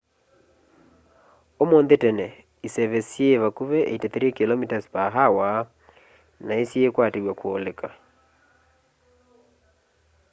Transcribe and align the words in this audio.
ũmũnthĩ 1.63 1.95
tene 2.03 2.27
iseve 2.67 2.99
syĩĩ 3.09 3.39
vakũvĩ 3.43 3.79
83km/h 4.01 5.17
na 6.45 6.51
nĩsyĩĩkwatĩw'a 6.57 7.33
kũoleka 7.39 7.87